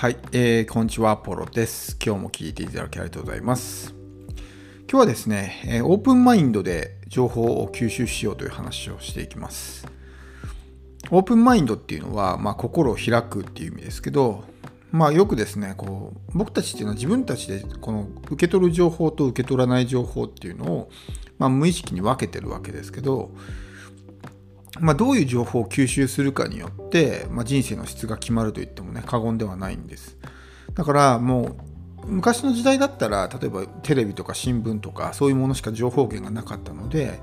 [0.00, 1.98] はい、えー、こんにちは、ポロです。
[2.02, 3.94] 今日も聞いていただきありがとうございます。
[4.90, 9.86] 今日はですね、えオープンマインドで情報を吸収しようという話をしていきます。
[11.10, 14.44] オープンマインドっていうのは、まあ、心を開くっていう意味ですけど、
[14.90, 20.90] まあ、よくですねこう僕たちっていうのは自分たちでこの受け取る情報と受け取らない情報っていうのを、
[21.36, 23.32] まあ、無意識に分けてるわけですけど、
[24.80, 30.16] まあ、どういう情報を吸収するかによって、まあ、人生の質が決まると言ってもね過言ではないんです
[30.74, 31.56] だからも
[32.04, 37.20] う昔の時代だったら例えばテレビとか新聞とかそういうものしか情報源がなかったので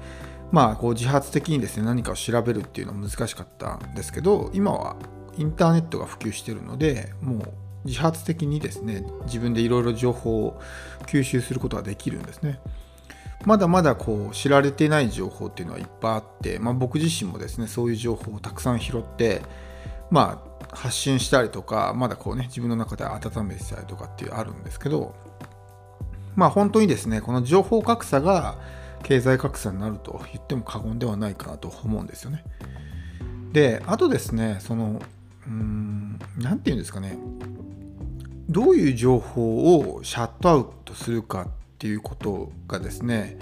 [0.52, 4.96] まあこう自発的にですね何かを調べるっていうのは難しかったんですけど今は
[5.38, 7.54] インターネットが普及してるのでもう
[7.86, 10.62] 自発的にですね自分でいろいろ情報を
[11.08, 12.60] 吸収することができるんですね。
[13.46, 19.42] まだまだこう知られてない情報っていうのはいっぱいあって、まあ、僕自身もですねそういう情報をたくさん拾って、
[20.10, 25.16] まあ、発信したりとかまだこうね自分の中で温めてたりとかっていうあるんですけど
[26.36, 28.58] まあ本当にですねこの情報格差が
[29.04, 32.44] 経済格差になると言っても過言ではないかなと思うんですよね。
[33.54, 35.02] であとですねその
[35.48, 37.18] うん何て言うんですかね
[38.50, 41.48] どういう情報をシャットアウトするか
[41.78, 43.38] っていうことがですね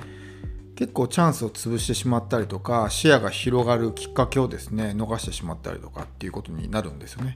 [0.76, 7.36] 結構チャンスを潰してしまったりとか視野が広がるきっかけをですね逃してしまったりとかっていうことになるんですよね。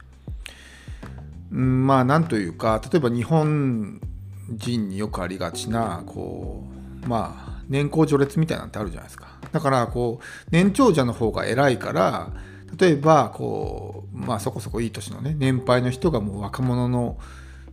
[1.53, 4.01] んまあなんというか例えば日本
[4.49, 6.65] 人によくありがちなこ
[7.01, 9.39] うまあ年功序列みたいなんてあるじゃないですか。
[9.53, 12.33] だからこう年長者の方が偉いから
[12.77, 17.17] 例えばこうまあそこそこいい年のね年配の人がもう若者の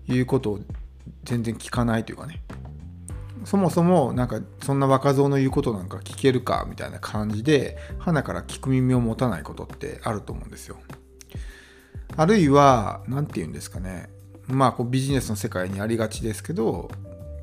[0.07, 0.61] 言うことを
[1.25, 2.41] 全然聞かないというかね
[3.47, 10.77] そもそもなんかそんな若造の言うことなんか聞けるかみたいな感じで鼻から聞く耳を持たないことってあると思うんですよ。
[12.17, 14.11] あるいは何て言うんですかね
[14.48, 16.90] まあこうビジネスの世界にありがちですけど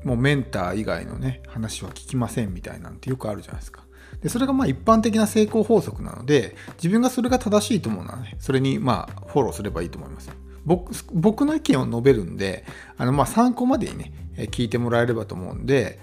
[0.04, 3.82] もうメンター以外のね話は聞きませんみたいなんてよくあるじゃないですか。
[4.20, 10.30] でそれがまあ一般的な成功法則なので自分がそれが正しいと思うならねそれにまあフォローすればいいと思います。
[10.64, 12.64] 僕僕の意見を述べるんで
[12.96, 14.12] あのまあ参考までにね
[14.50, 15.98] 聞いてもらえればと思うんで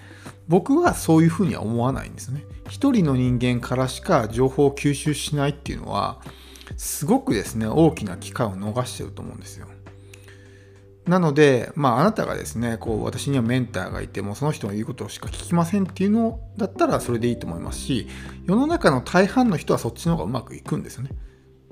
[0.48, 2.44] 僕はそういうふうには思わないんですね。
[2.68, 6.20] 一人の人間からしか情報を吸収しないっていうのは
[6.76, 9.66] すごくですね大きな機会を逃してると思うんですよ。
[11.06, 18.06] なので、まあ、あなたがですね、こう、私にはメンターがいても、その人の言うことしか聞きませんっていうのだったら、それでいいと思いますし、
[18.44, 21.10] 世の中の大半の人はそっちの方がうまくいくんですよね。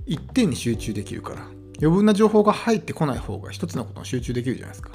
[0.05, 1.60] 一点に集中できるから。
[1.81, 4.91] 余分な情報が入ってこない方が一つのことに集中できるじゃないですか。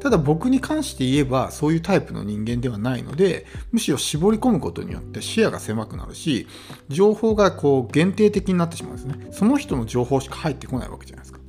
[0.00, 6.46] ただ僕に関して言えば、そういうタイプの人間ではないので、むしろ絞り込むことによって視野が狭くなるし、
[6.88, 9.28] 情報がこう限定的になってしまうんですね。
[9.32, 11.40] その人の情報しか入ってこないわけじゃないですか。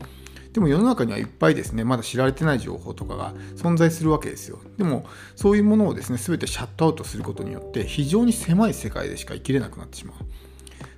[0.53, 4.59] でも世の中にはいっぱいですね、まだ知られてない情報とかが存在するわけですよ。
[4.77, 5.05] でも、
[5.35, 10.15] そういうものをですね、全てシャットアウトすることによって、非常に狭い世界でしか生きれなくなってしまう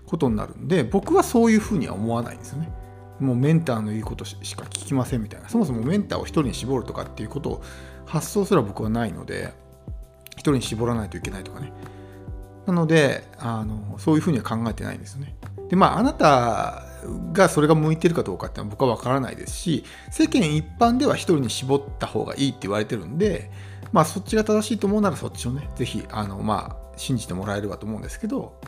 [0.05, 2.72] ことになるんで、僕はそういうふうには思わないんですよね。
[3.19, 5.50] もうメンターの言うことしか聞きませんみたいな。
[5.50, 7.63] そもそもメンターを一人に絞るとかっていうことを
[8.06, 9.53] 発想すら僕はないので、
[10.31, 11.72] 一人に絞らないといけないとかね。
[12.66, 15.35] なので、あのそういうふうには考えてないんですよね。
[15.69, 16.84] で、まあ、あなた
[17.31, 23.50] がそれが向いてるかどうかっていうのは僕は分からないですし世間一般では一人に絞った方がいいって言われてるんで
[23.91, 28.59] まあそっちが正しいと思うならそっちをね是非あのまあ信じてもらえればと思うんですけど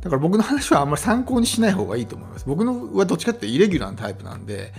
[0.00, 4.72] だから僕の話はあんまり参考にしない方がいいと思います僕のはどっちかっていうとイレギュラーなタイプなんで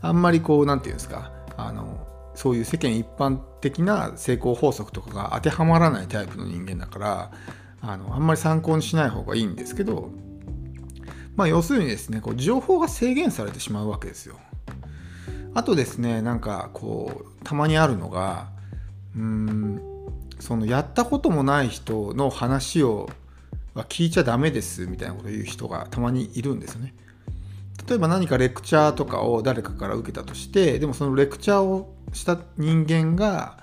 [0.00, 7.30] あんまりこう何て言うんですかあのそういう世間一般的な成功法則とかが当てはまらないタイプの人間だから
[7.80, 10.10] あのあんまり参考にしない方がいいんですけど
[11.36, 14.38] まあ、要するにですね、こう情報が制限されてしまうわけですよ。
[15.54, 18.48] あとですね、なんかこう、たまにあるのが、
[19.16, 19.80] うん、
[20.38, 23.08] そのやったこともない人の話を
[23.74, 26.94] は聞いちゃダメですみたいなことを言う人がたまにいるんですよね。
[27.88, 33.58] 例えば何かレクチャーとかを誰かから受けたとして、でもそのレクチャーをした人間が、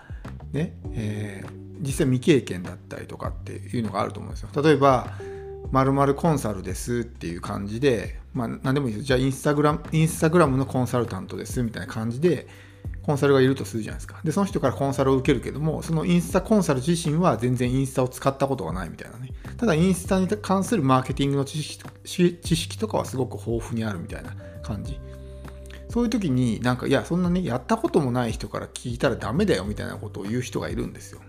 [0.52, 4.50] ね、えー、実際未経験だったりとかっていうのがあると思うんですよ。
[4.62, 5.08] 例えば、
[5.72, 12.48] まるコンサルですっていう感じで、まあ、何でもいいですじゃあインスタグラムインスタグラムのコンサルタントですみたいな感じで
[13.03, 14.19] コンサルがいるとするじゃないですか。
[14.24, 19.30] でその人からコンサルを受けるけどもそのインスタコンサル自身は全然インスタを使ったことがないみたいなね。
[19.57, 25.00] ただインスタに関するマーケティングの知識知識とかはすごく豊富にあるみたいな感じ。
[25.89, 31.19] そういう時になんかいやそんなねやったこともない人から聞いたらダメだよみたいなことを言う人がいるんですよ。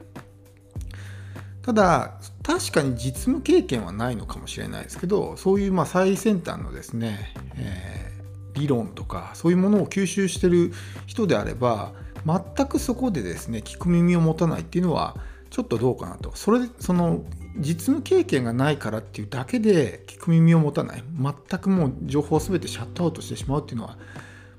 [1.62, 8.21] ただ確かに実務経験はないのかもしれないですけどそういうまあ最先端のですね、えー、
[8.54, 10.72] 理論とかそういうものを吸収してる
[11.06, 11.92] 人であれば
[12.26, 15.16] 全くそこでですね聞く耳を持たないっていうのは
[15.50, 17.24] ちょっとどうかなとそれその
[17.56, 23.98] 実務経験がないからっていうだけで聞く耳を持たない全くもう情報を全てシャットアウトしてしまうっていうのは、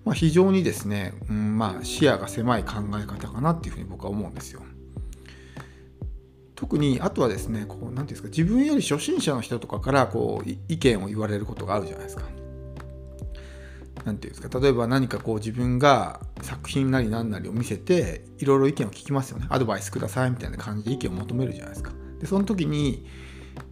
[0.06, 4.62] まあ、非常にですね、うんまあ、視野が狭い考え方かなっていうふうに僕は思うんですよ。
[6.56, 12.24] 特にあとはですねこう何て言うんですか自分より初心者の人とかからこう意見を言われることがあるじゃないですか。
[14.06, 19.48] 何て言うんですか例えば何かこう自分が作品なり何なりを見せていろいろ意見を聞きますよね。
[19.50, 21.92] アドバイスくださいみたいな感じで意見を求めるじゃないですか。
[22.20, 23.06] でその時に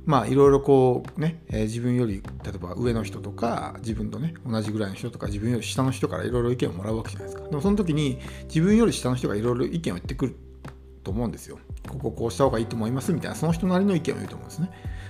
[0.06, 7.48] まあいろいろこうね、えー、自分より例えば上の人とか自分とね同じぐらいの人とか自分より下の人からいろいろ意見をもらうわけじゃないですか。
[7.48, 10.36] でもその時に自分より下の人がいろいろ意見を言ってくる
[11.04, 11.60] と思うんですよ。
[11.88, 14.70] こここうした方がいいと思いますみたいなその人なりの意見を言うと思うんですね。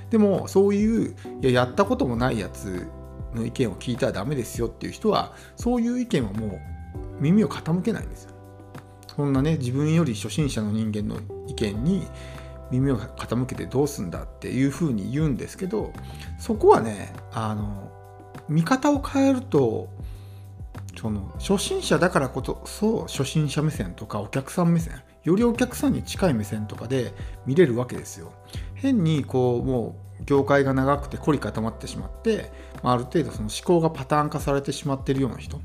[0.09, 2.87] でもそういういややったこともないやつ
[3.33, 6.59] の意見を聞いたらダメですよっていう人はそういう意見はもう
[7.19, 8.31] 耳を傾けないんですよ。
[9.15, 12.07] そんなね自分より初心者の人間の意見に
[12.71, 15.91] 耳を傾けてどうすんだっていうふうに言うんですけど
[16.39, 17.91] そこはねあの
[18.47, 19.89] 見方を変えると
[20.99, 27.13] その初心者だからこそ初心者目線とかお客さん目線よりお客さんに近い目線とかで
[27.45, 28.33] 見れるわけですよ。
[28.73, 32.51] 変にこうもう業界が長くて凝り固まってしまって、
[32.83, 35.59] まあ、ある程度その思考がパターン化されてしまってるような人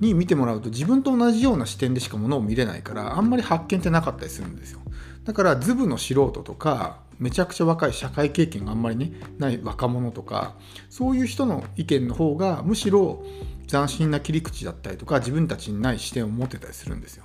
[0.00, 4.80] に見てもらうと自分と同じような視点でしかものを見れないからあんまり発見ってなかったりするんですよ。
[5.24, 10.54] だからズブの素人とかめちゃくちゃ若い社会経験があんまりねない若者とか
[10.88, 13.24] そういう人の意見の方がむしろ
[13.66, 17.24] 斬新な切り口だったりとか自分たちにない視点を持ってたりするんですよ。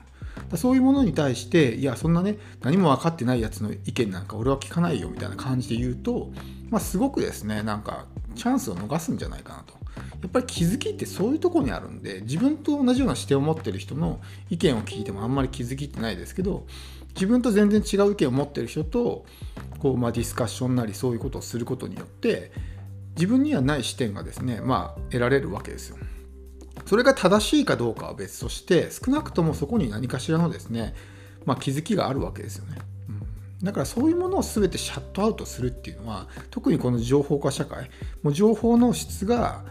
[0.56, 6.31] そういうものに対していやそんなね何も分かってないやつの意見なんか俺は聞かないよみたいな感じで言うと、
[6.69, 9.74] まあ、すごくですねなんかチャンスを逃すんじゃないかなと
[10.21, 16.65] やっぱり気づきってそういうとこにあるんで自分と同じような視点を持ってる人の意見を聞いてもあんまり気づきってないですけど
[17.13, 19.25] 自分と全然違う意見を持ってる人と
[19.79, 22.51] こう、まあ、ディスカッションなりそういうことをすることによって
[23.15, 25.97] 自分にはない視点がですねまあ得られるわけですよ。
[26.94, 30.94] それが正しいかどうかは別として少なくともそこに何かしらのですね、
[31.44, 32.78] まあ、気づきがあるわけですよね。
[33.63, 37.90] だからそういうものを全てシャットアウトするっていうのは特にこの情報化社会
[38.22, 39.66] もう情報の質が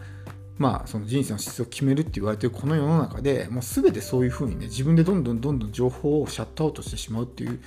[0.57, 7.61] まあその人生の質を決めるって言われてるこの世の中でもう全てそういうふうにね自分でどんどんどんどん情報をシャットアウトしてしまうっていう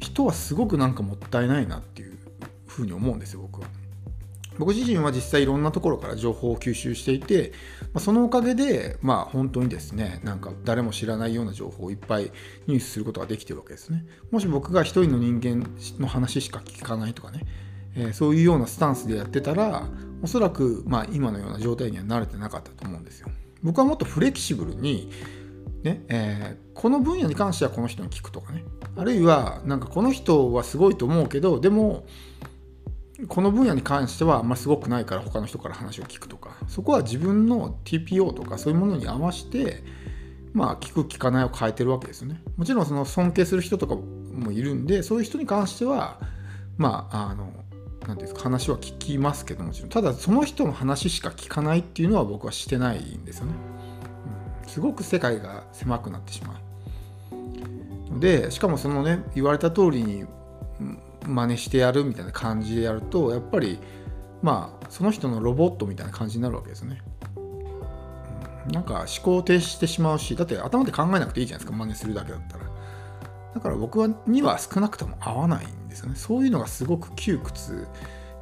[0.00, 2.18] 人はすごくなんかもったいないなっていう
[2.66, 3.68] ふうに思うんですよ僕は。
[4.58, 7.52] 僕自身は実際いろんなところから情報を吸収していて、
[7.92, 12.30] まあ、そのおかげで、まあ、本当にですねなんか誰も知らないような情報をいっぱい
[12.66, 14.04] ニュースすることができてるわけですね。
[14.30, 15.64] もし僕が一人の人間
[15.98, 17.44] の話しか聞かないとかね、
[17.94, 19.88] えー、そういうようなスタンスでやってたら
[20.22, 23.28] おそらく、まあ、今のような状態には慣れてなかったと思うんですよ。
[23.62, 25.10] 僕はもっとフレキシブルに
[25.82, 28.64] ねえー、この分野に関してはこの人に聞くとかね。
[28.96, 32.04] あるいはなんかこの人はすごいと思うけどでも
[33.26, 39.82] この分野に関してはあんまりすごくないから他の人から話を聞くとかそこは自分の TPO とかそういうものに合わせて
[40.52, 42.40] まあ聞く聞かないを変えてるわけですよね。
[42.56, 46.20] もちろんその尊敬する人とかもいるんでそういう人に関しては
[46.76, 47.52] まああの
[48.06, 49.90] 何ていうんですか話は聞きますけどもちろん。
[49.90, 53.52] ただその人の話しか聞かないっていうのは僕はしてないんですよね、
[54.64, 58.20] うん、すごく世界が狭くなってしまう。
[58.20, 60.24] でしかもそのね言われた通りに
[61.28, 63.78] 真似してやるみたいな感じでやるとやっぱり
[64.42, 67.02] まあその人のロボットみたいな感じになるわけですね。
[67.36, 72.64] うん、なんか思考停止してしまうしだって頭で考えなくていいじゃないですか真似するだけだったら。
[73.54, 76.16] だから僕はには少なくとも合わないんですよね。
[76.16, 77.88] そういうのがすごく窮屈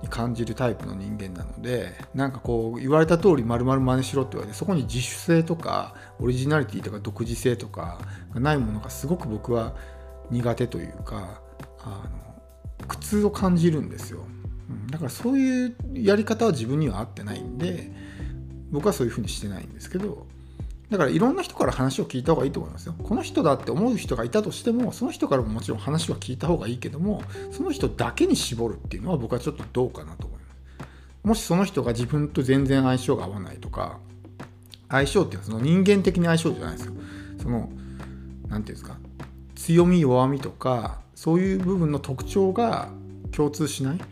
[0.03, 7.99] に感じるタイプの人間なのでなんかこう言われた通り丸々真似しろって言われてそこに自主性とかオリジナリティとか独自性とか
[8.35, 9.75] がないものがすごく僕は
[10.31, 11.41] 苦手というか
[11.81, 12.26] あの
[12.89, 14.21] 苦痛を感じるんですよ、
[14.71, 17.91] うん、だからそういうやり方は自分には合ってないんで
[18.71, 20.27] 僕はそういうふうにしてないんですけど
[20.91, 22.95] だからいろんな人から話を聞いた方がいいと思いますよ。
[23.03, 31.27] この人だって思う人がいたとしても、その人からももちろん話は聞いた方がいいけども、その人だけに絞るっていうのは僕はちょっとどうかなと思います。
[31.27, 33.99] もしその人が自分と全然相性が合わないとか、
[34.89, 36.93] 相性っていうのはその人間的に相性じゃないですよ。
[37.43, 37.73] その、何て
[38.49, 38.97] 言うんですか、
[39.57, 42.91] 強み弱みとか、そういう部分の特徴が
[43.33, 43.99] 共通しない。
[43.99, 44.05] だ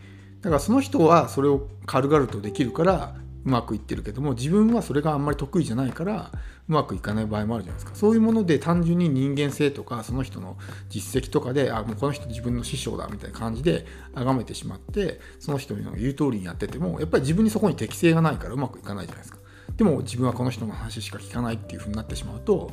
[0.49, 6.31] からその人はそれを軽々とできるからうまくいってるけども自分はそれがあんまり得意じゃないから
[6.67, 7.95] うまくいかない場合もあるじゃないですか。
[7.95, 10.57] そういうもので単純に人間性とかその人の
[10.89, 13.85] 実績とかであもうこの人自分の師匠だみたいな感じで
[14.15, 19.37] 崇めてしまってその人の言う通りにやっててもやっぱり自分にそこに適性がないからうまくいかないじゃないですか。
[19.77, 22.71] でも自分はこの人の話しか聞かないっていう風になってしまうと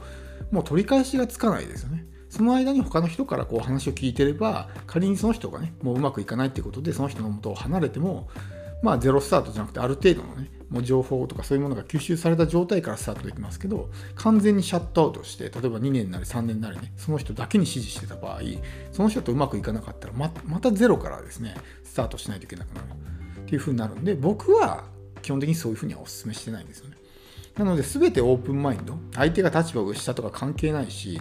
[0.51, 2.07] もう取り返しがつかないですよね。
[2.33, 8.31] その間に他の人からこう話を聞いてれば仮にその人がねもううまくいかないってことでその人の元を離れても
[8.83, 18.41] まあゼロスタートじゃなくてある程度のねもう情報とかそういうものが吸収された状態からスタートできますけど完全にシャットアウトして例えば2年なり3年なりねその人だけに師事してた場合
[18.93, 22.87] その人とうまくいかなかったらままたゼロからですねスタートしないといけなくなる。
[23.43, 24.85] っていうふうになるんで僕は
[25.21, 26.97] 基本的にそういうふうにはお勧めしてないんですよね。
[27.57, 31.21] なので全てオープンマインド相手が立場を下とか関係ないし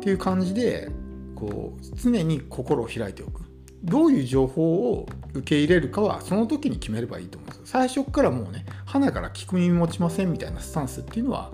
[0.00, 0.90] っていう感じで
[1.34, 3.42] こう常に心を開いておく。
[3.82, 7.72] どういう情報を受け入れるかはその時に決めればいいと思うんです。
[7.72, 11.52] 最初からもうね花から聞く耳持ちませんみたいなスタンスっていうのは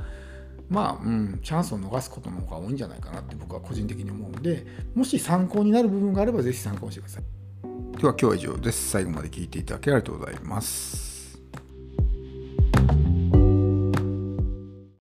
[0.68, 7.24] まあ、うん、チャンスを逃すことの方が多いんじゃないかなって僕は個人的に思うんでもし参考になる部分があればぜひ参考にしてください。
[8.00, 8.90] では今日は以上です。
[8.90, 11.09] 最後まで聞いていただきありがとうございます。